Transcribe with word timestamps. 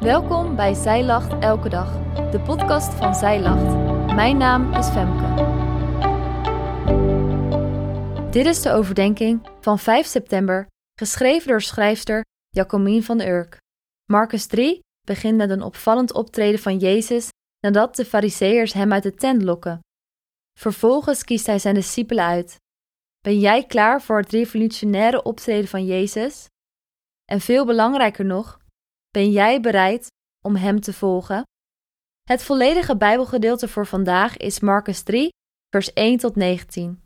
Welkom 0.00 0.56
bij 0.56 0.74
Zij 0.74 1.04
Lacht 1.04 1.42
Elke 1.42 1.68
Dag, 1.68 1.92
de 2.30 2.40
podcast 2.40 2.94
van 2.94 3.14
Zij 3.14 3.40
Lacht. 3.40 3.74
Mijn 4.14 4.36
naam 4.36 4.72
is 4.72 4.88
Femke. 4.88 5.44
Dit 8.30 8.46
is 8.46 8.62
de 8.62 8.70
overdenking 8.70 9.48
van 9.60 9.78
5 9.78 10.06
september, 10.06 10.66
geschreven 10.94 11.48
door 11.48 11.62
schrijfster 11.62 12.24
Jacomien 12.48 13.02
van 13.02 13.20
Urk. 13.20 13.56
Marcus 14.04 14.46
3 14.46 14.80
begint 15.06 15.36
met 15.36 15.50
een 15.50 15.62
opvallend 15.62 16.12
optreden 16.12 16.60
van 16.60 16.78
Jezus 16.78 17.28
nadat 17.60 17.96
de 17.96 18.04
Fariseërs 18.04 18.72
hem 18.72 18.92
uit 18.92 19.02
de 19.02 19.14
tent 19.14 19.42
lokken. 19.42 19.80
Vervolgens 20.58 21.24
kiest 21.24 21.46
hij 21.46 21.58
zijn 21.58 21.74
discipelen 21.74 22.24
uit. 22.24 22.56
Ben 23.20 23.38
jij 23.38 23.64
klaar 23.66 24.02
voor 24.02 24.18
het 24.18 24.30
revolutionaire 24.30 25.22
optreden 25.22 25.68
van 25.68 25.84
Jezus? 25.84 26.46
En 27.24 27.40
veel 27.40 27.66
belangrijker 27.66 28.24
nog, 28.24 28.58
ben 29.16 29.30
jij 29.30 29.60
bereid 29.60 30.06
om 30.44 30.56
Hem 30.56 30.80
te 30.80 30.92
volgen? 30.92 31.42
Het 32.22 32.42
volledige 32.42 32.96
Bijbelgedeelte 32.96 33.68
voor 33.68 33.86
vandaag 33.86 34.36
is 34.36 34.60
Marcus 34.60 35.02
3, 35.02 35.28
vers 35.68 35.92
1 35.92 36.18
tot 36.18 36.36
19. 36.36 37.02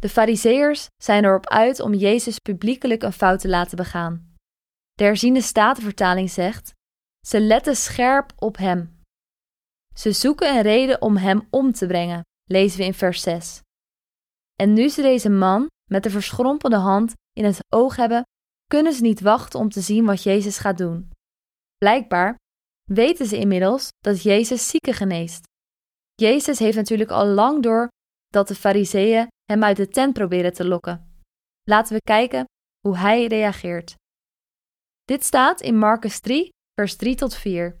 De 0.00 0.08
Fariseërs 0.08 0.86
zijn 1.02 1.24
erop 1.24 1.46
uit 1.46 1.80
om 1.80 1.94
Jezus 1.94 2.38
publiekelijk 2.38 3.02
een 3.02 3.12
fout 3.12 3.40
te 3.40 3.48
laten 3.48 3.76
begaan. 3.76 4.34
De 4.92 5.04
herziende 5.04 5.40
statenvertaling 5.40 6.30
zegt: 6.30 6.72
Ze 7.26 7.40
letten 7.40 7.76
scherp 7.76 8.32
op 8.36 8.56
Hem. 8.56 9.00
Ze 9.94 10.12
zoeken 10.12 10.56
een 10.56 10.62
reden 10.62 11.02
om 11.02 11.16
Hem 11.16 11.46
om 11.50 11.72
te 11.72 11.86
brengen, 11.86 12.22
lezen 12.44 12.78
we 12.78 12.84
in 12.84 12.94
vers 12.94 13.22
6. 13.22 13.60
En 14.54 14.72
nu 14.72 14.88
ze 14.88 15.02
deze 15.02 15.30
man 15.30 15.66
met 15.90 16.02
de 16.02 16.10
verschrompelde 16.10 16.76
hand 16.76 17.12
in 17.32 17.44
het 17.44 17.58
oog 17.68 17.96
hebben, 17.96 18.22
kunnen 18.66 18.92
ze 18.92 19.02
niet 19.02 19.20
wachten 19.20 19.60
om 19.60 19.68
te 19.68 19.80
zien 19.80 20.04
wat 20.04 20.22
Jezus 20.22 20.58
gaat 20.58 20.78
doen. 20.78 21.11
Blijkbaar 21.82 22.34
weten 22.90 23.26
ze 23.26 23.38
inmiddels 23.38 23.88
dat 23.98 24.22
Jezus 24.22 24.68
zieken 24.68 24.94
geneest. 24.94 25.42
Jezus 26.14 26.58
heeft 26.58 26.76
natuurlijk 26.76 27.10
al 27.10 27.26
lang 27.26 27.62
door 27.62 27.88
dat 28.28 28.48
de 28.48 28.54
Fariseeën 28.54 29.28
hem 29.44 29.64
uit 29.64 29.76
de 29.76 29.88
tent 29.88 30.12
proberen 30.12 30.52
te 30.52 30.64
lokken. 30.64 31.22
Laten 31.62 31.94
we 31.94 32.00
kijken 32.00 32.44
hoe 32.80 32.96
hij 32.96 33.26
reageert. 33.26 33.94
Dit 35.04 35.24
staat 35.24 35.60
in 35.60 35.78
Marcus 35.78 36.20
3, 36.20 36.48
vers 36.74 36.96
3 36.96 37.14
tot 37.14 37.34
4. 37.34 37.80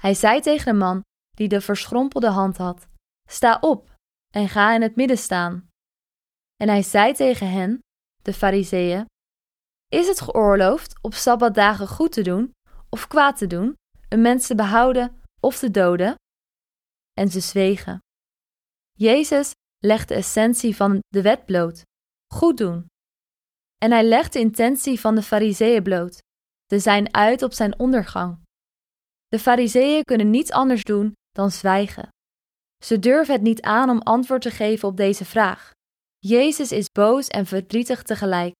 Hij 0.00 0.14
zei 0.14 0.40
tegen 0.40 0.72
de 0.72 0.78
man 0.78 1.00
die 1.30 1.48
de 1.48 1.60
verschrompelde 1.60 2.30
hand 2.30 2.56
had: 2.56 2.88
Sta 3.28 3.58
op 3.60 3.94
en 4.34 4.48
ga 4.48 4.74
in 4.74 4.82
het 4.82 4.96
midden 4.96 5.18
staan. 5.18 5.68
En 6.56 6.68
hij 6.68 6.82
zei 6.82 7.12
tegen 7.12 7.50
hen, 7.50 7.78
de 8.22 8.32
Fariseeën: 8.32 9.06
Is 9.88 10.06
het 10.06 10.20
geoorloofd 10.20 11.02
op 11.02 11.14
sabbatdagen 11.14 11.88
goed 11.88 12.12
te 12.12 12.22
doen 12.22 12.52
of 12.90 13.06
kwaad 13.06 13.38
te 13.38 13.46
doen, 13.46 13.74
een 14.08 14.20
mens 14.20 14.46
te 14.46 14.54
behouden 14.54 15.20
of 15.40 15.58
te 15.58 15.70
doden? 15.70 16.14
En 17.12 17.28
ze 17.28 17.40
zwegen. 17.40 17.98
Jezus 18.92 19.52
legt 19.78 20.08
de 20.08 20.14
essentie 20.14 20.76
van 20.76 20.98
de 21.08 21.22
wet 21.22 21.44
bloot: 21.44 21.82
goed 22.34 22.56
doen. 22.56 22.86
En 23.78 23.90
hij 23.90 24.04
legt 24.04 24.32
de 24.32 24.38
intentie 24.38 25.00
van 25.00 25.14
de 25.14 25.22
Fariseeën 25.22 25.82
bloot: 25.82 26.18
te 26.66 26.78
zijn 26.78 27.14
uit 27.14 27.42
op 27.42 27.52
zijn 27.52 27.78
ondergang. 27.78 28.38
De 29.26 29.38
Fariseeën 29.38 30.04
kunnen 30.04 30.30
niets 30.30 30.50
anders 30.50 30.84
doen 30.84 31.12
dan 31.30 31.50
zwijgen. 31.50 32.08
Ze 32.84 32.98
durven 32.98 33.34
het 33.34 33.42
niet 33.42 33.62
aan 33.62 33.90
om 33.90 34.00
antwoord 34.00 34.42
te 34.42 34.50
geven 34.50 34.88
op 34.88 34.96
deze 34.96 35.24
vraag. 35.24 35.70
Jezus 36.18 36.72
is 36.72 36.86
boos 36.92 37.28
en 37.28 37.46
verdrietig 37.46 38.02
tegelijk. 38.02 38.54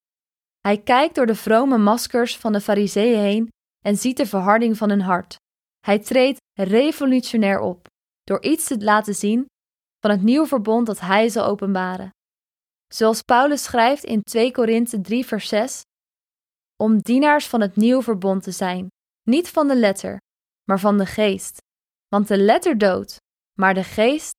Hij 0.61 0.83
kijkt 0.83 1.15
door 1.15 1.27
de 1.27 1.34
vrome 1.34 1.78
maskers 1.78 2.37
van 2.37 2.53
de 2.53 2.61
Fariseeën 2.61 3.19
heen 3.19 3.48
en 3.84 3.97
ziet 3.97 4.17
de 4.17 4.27
verharding 4.27 4.77
van 4.77 4.89
hun 4.89 5.00
hart. 5.00 5.36
Hij 5.81 5.98
treedt 5.98 6.39
revolutionair 6.53 7.61
op 7.61 7.87
door 8.25 8.42
iets 8.42 8.67
te 8.67 8.78
laten 8.78 9.14
zien 9.14 9.47
van 10.00 10.10
het 10.10 10.22
nieuw 10.22 10.47
verbond 10.47 10.87
dat 10.87 11.00
hij 11.00 11.28
zal 11.28 11.44
openbaren. 11.44 12.10
Zoals 12.93 13.22
Paulus 13.22 13.62
schrijft 13.62 14.04
in 14.04 14.22
2 14.22 14.53
Korinthe 14.53 15.00
3 15.00 15.27
vers 15.27 15.49
6, 15.49 15.82
om 16.77 16.99
dienaars 16.99 17.47
van 17.47 17.60
het 17.60 17.77
nieuw 17.77 18.03
verbond 18.03 18.43
te 18.43 18.50
zijn, 18.50 18.88
niet 19.22 19.49
van 19.49 19.69
de 19.69 19.77
letter, 19.77 20.19
maar 20.65 20.81
van 20.81 20.99
de 20.99 21.06
geest. 21.06 21.59
Want 22.09 22.28
de 22.28 22.38
letter 22.38 22.78
doodt, 22.78 23.16
maar 23.59 23.75
de 23.75 23.84
geest 23.84 24.33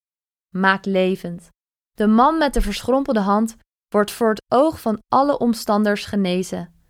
maakt 0.56 0.86
levend. 0.86 1.50
De 1.92 2.08
man 2.08 2.38
met 2.38 2.54
de 2.54 2.62
verschrompelde 2.62 3.20
hand 3.20 3.56
wordt 3.88 4.12
voor 4.12 4.30
het 4.30 4.44
oog 4.48 4.82
van 4.82 5.00
alle 5.08 5.38
omstanders 5.38 6.06
genezen. 6.06 6.86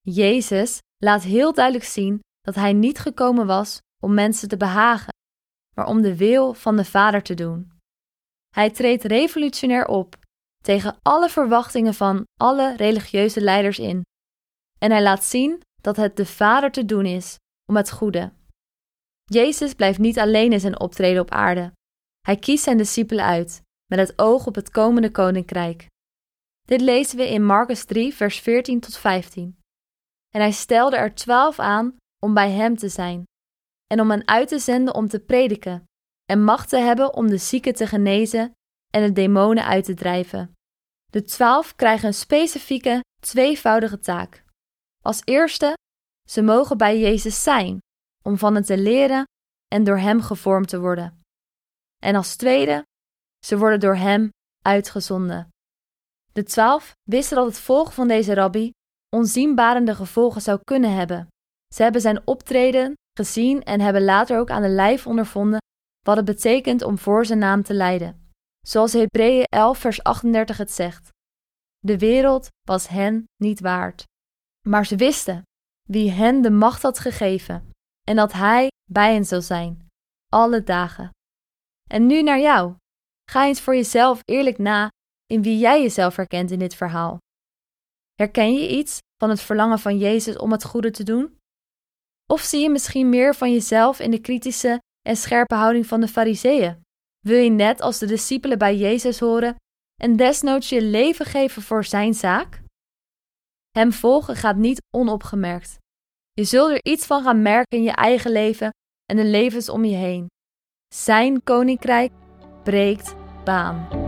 Jezus 0.00 0.78
laat 0.98 1.22
heel 1.22 1.52
duidelijk 1.52 1.84
zien 1.84 2.20
dat 2.40 2.54
hij 2.54 2.72
niet 2.72 2.98
gekomen 2.98 3.46
was 3.46 3.78
om 4.02 4.14
mensen 4.14 4.48
te 4.48 4.56
behagen, 4.56 5.12
maar 5.76 5.86
om 5.86 6.02
de 6.02 6.16
wil 6.16 6.54
van 6.54 6.76
de 6.76 6.84
Vader 6.84 7.22
te 7.22 7.34
doen. 7.34 7.72
Hij 8.48 8.70
treedt 8.70 9.04
revolutionair 9.04 9.86
op 9.86 10.16
tegen 10.64 10.98
alle 11.02 11.28
verwachtingen 11.28 11.94
van 11.94 12.24
alle 12.40 12.76
religieuze 12.76 13.40
leiders 13.40 13.78
in. 13.78 14.02
En 14.78 14.90
hij 14.90 15.02
laat 15.02 15.24
zien 15.24 15.60
dat 15.82 15.96
het 15.96 16.16
de 16.16 16.26
Vader 16.26 16.70
te 16.70 16.84
doen 16.84 17.04
is 17.04 17.36
om 17.68 17.76
het 17.76 17.90
goede. 17.90 18.32
Jezus 19.24 19.74
blijft 19.74 19.98
niet 19.98 20.18
alleen 20.18 20.52
in 20.52 20.60
zijn 20.60 20.80
optreden 20.80 21.22
op 21.22 21.30
aarde. 21.30 21.72
Hij 22.20 22.36
kiest 22.36 22.64
zijn 22.64 22.76
discipelen 22.76 23.24
uit 23.24 23.62
met 23.86 23.98
het 23.98 24.18
oog 24.18 24.46
op 24.46 24.54
het 24.54 24.70
komende 24.70 25.10
koninkrijk. 25.10 25.86
Dit 26.62 26.80
lezen 26.80 27.16
we 27.16 27.28
in 27.28 27.44
Marcus 27.44 27.84
3, 27.84 28.14
vers 28.14 28.38
14 28.40 28.80
tot 28.80 28.96
15. 28.96 29.57
En 30.28 30.40
hij 30.40 30.52
stelde 30.52 30.96
er 30.96 31.14
twaalf 31.14 31.58
aan 31.58 31.96
om 32.22 32.34
bij 32.34 32.50
hem 32.50 32.76
te 32.76 32.88
zijn, 32.88 33.24
en 33.86 34.00
om 34.00 34.10
hen 34.10 34.28
uit 34.28 34.48
te 34.48 34.58
zenden 34.58 34.94
om 34.94 35.08
te 35.08 35.20
prediken, 35.20 35.84
en 36.24 36.44
macht 36.44 36.68
te 36.68 36.76
hebben 36.76 37.14
om 37.14 37.28
de 37.28 37.38
zieken 37.38 37.74
te 37.74 37.86
genezen 37.86 38.52
en 38.90 39.02
de 39.02 39.12
demonen 39.12 39.64
uit 39.64 39.84
te 39.84 39.94
drijven. 39.94 40.52
De 41.10 41.22
twaalf 41.22 41.74
krijgen 41.74 42.06
een 42.06 42.14
specifieke, 42.14 43.00
tweevoudige 43.20 43.98
taak. 43.98 44.44
Als 45.02 45.20
eerste, 45.24 45.76
ze 46.28 46.42
mogen 46.42 46.78
bij 46.78 46.98
Jezus 46.98 47.42
zijn, 47.42 47.78
om 48.24 48.38
van 48.38 48.54
het 48.54 48.66
te 48.66 48.78
leren 48.78 49.24
en 49.68 49.84
door 49.84 49.98
Hem 49.98 50.20
gevormd 50.20 50.68
te 50.68 50.80
worden. 50.80 51.20
En 52.02 52.14
als 52.14 52.36
tweede, 52.36 52.86
ze 53.46 53.58
worden 53.58 53.80
door 53.80 53.96
Hem 53.96 54.30
uitgezonden. 54.64 55.48
De 56.32 56.42
twaalf 56.42 56.92
wisten 57.02 57.36
dat 57.36 57.46
het 57.46 57.58
volgen 57.58 57.92
van 57.92 58.08
deze 58.08 58.34
rabbi 58.34 58.70
onzienbarende 59.16 59.94
gevolgen 59.94 60.40
zou 60.40 60.60
kunnen 60.64 60.94
hebben. 60.94 61.28
Ze 61.74 61.82
hebben 61.82 62.00
zijn 62.00 62.26
optreden 62.26 62.94
gezien 63.18 63.62
en 63.62 63.80
hebben 63.80 64.04
later 64.04 64.38
ook 64.38 64.50
aan 64.50 64.62
de 64.62 64.68
lijf 64.68 65.06
ondervonden 65.06 65.60
wat 66.00 66.16
het 66.16 66.24
betekent 66.24 66.82
om 66.82 66.98
voor 66.98 67.26
zijn 67.26 67.38
naam 67.38 67.62
te 67.62 67.74
lijden. 67.74 68.32
Zoals 68.66 68.92
Hebreeën 68.92 69.44
11 69.44 69.78
vers 69.78 70.02
38 70.02 70.56
het 70.56 70.70
zegt. 70.70 71.08
De 71.78 71.98
wereld 71.98 72.48
was 72.68 72.88
hen 72.88 73.24
niet 73.36 73.60
waard. 73.60 74.04
Maar 74.66 74.86
ze 74.86 74.96
wisten 74.96 75.42
wie 75.82 76.10
hen 76.10 76.42
de 76.42 76.50
macht 76.50 76.82
had 76.82 76.98
gegeven 76.98 77.70
en 78.08 78.16
dat 78.16 78.32
hij 78.32 78.70
bij 78.90 79.12
hen 79.12 79.24
zou 79.24 79.42
zijn, 79.42 79.86
alle 80.32 80.62
dagen. 80.62 81.10
En 81.90 82.06
nu 82.06 82.22
naar 82.22 82.40
jou. 82.40 82.74
Ga 83.30 83.46
eens 83.46 83.60
voor 83.60 83.74
jezelf 83.74 84.20
eerlijk 84.24 84.58
na 84.58 84.88
in 85.26 85.42
wie 85.42 85.58
jij 85.58 85.82
jezelf 85.82 86.16
herkent 86.16 86.50
in 86.50 86.58
dit 86.58 86.74
verhaal. 86.74 87.18
Herken 88.18 88.52
je 88.52 88.68
iets 88.68 88.98
van 89.16 89.30
het 89.30 89.40
verlangen 89.40 89.78
van 89.78 89.98
Jezus 89.98 90.36
om 90.36 90.52
het 90.52 90.64
goede 90.64 90.90
te 90.90 91.02
doen? 91.02 91.38
Of 92.26 92.40
zie 92.40 92.60
je 92.60 92.70
misschien 92.70 93.08
meer 93.08 93.34
van 93.34 93.52
jezelf 93.52 94.00
in 94.00 94.10
de 94.10 94.20
kritische 94.20 94.80
en 95.02 95.16
scherpe 95.16 95.54
houding 95.54 95.86
van 95.86 96.00
de 96.00 96.08
Fariseeën? 96.08 96.82
Wil 97.18 97.38
je 97.38 97.50
net 97.50 97.80
als 97.80 97.98
de 97.98 98.06
discipelen 98.06 98.58
bij 98.58 98.76
Jezus 98.76 99.18
horen 99.18 99.56
en 100.00 100.16
desnoods 100.16 100.68
je 100.68 100.82
leven 100.82 101.26
geven 101.26 101.62
voor 101.62 101.84
zijn 101.84 102.14
zaak? 102.14 102.62
Hem 103.70 103.92
volgen 103.92 104.36
gaat 104.36 104.56
niet 104.56 104.82
onopgemerkt. 104.96 105.78
Je 106.32 106.44
zult 106.44 106.70
er 106.70 106.84
iets 106.84 107.06
van 107.06 107.22
gaan 107.22 107.42
merken 107.42 107.78
in 107.78 107.84
je 107.84 107.92
eigen 107.92 108.30
leven 108.30 108.70
en 109.04 109.16
de 109.16 109.24
levens 109.24 109.68
om 109.68 109.84
je 109.84 109.96
heen. 109.96 110.26
Zijn 110.94 111.42
koninkrijk 111.42 112.12
breekt 112.62 113.14
baan. 113.44 114.07